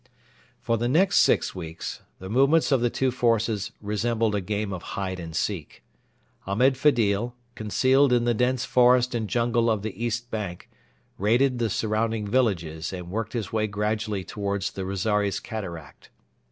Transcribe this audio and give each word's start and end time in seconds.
For 0.61 0.79
the 0.79 0.87
next 0.89 1.19
six 1.19 1.53
weeks 1.53 2.01
the 2.17 2.27
movements 2.27 2.71
of 2.71 2.81
the 2.81 2.89
two 2.89 3.11
forces 3.11 3.71
resembled 3.81 4.33
a 4.33 4.41
game 4.41 4.73
of 4.73 4.81
hide 4.97 5.19
and 5.19 5.35
seek. 5.35 5.83
Ahmed 6.47 6.75
Fedil, 6.75 7.35
concealed 7.53 8.11
in 8.11 8.23
the 8.23 8.33
dense 8.33 8.65
forest 8.65 9.13
and 9.13 9.29
jungle 9.29 9.69
of 9.69 9.83
the 9.83 10.03
east 10.03 10.31
bank, 10.31 10.71
raided 11.19 11.59
the 11.59 11.69
surrounding 11.69 12.25
villages 12.25 12.91
and 12.91 13.11
worked 13.11 13.33
his 13.33 13.53
way 13.53 13.67
gradually 13.67 14.23
towards 14.23 14.71
the 14.71 14.85
Rosaires 14.87 15.39
Cataract. 15.39 16.09